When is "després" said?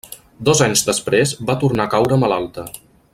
0.87-1.35